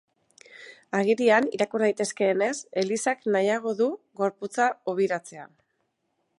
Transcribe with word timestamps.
Agirian 0.99 1.49
irakur 1.57 1.83
daitekeenez, 1.85 2.55
elizak 2.83 3.23
nahiago 3.37 3.77
du 3.83 3.93
gorpuak 4.23 4.93
hobiratzea. 4.93 5.49